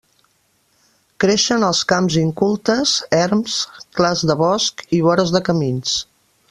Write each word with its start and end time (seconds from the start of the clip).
Creixen 1.23 1.65
als 1.67 1.81
camps 1.91 2.17
incultes, 2.23 2.95
erms, 3.19 3.61
clars 4.01 4.27
de 4.33 4.41
bosc 4.43 4.85
i 5.01 5.07
vores 5.11 5.39
de 5.39 5.47
camins. 5.51 5.97